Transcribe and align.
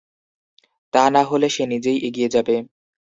তা 0.93 1.03
না 1.09 1.21
হলে, 1.23 1.47
সে 1.49 1.63
নিজেই 1.65 1.97
এগিয়ে 2.07 2.29
যাবে। 2.29 2.55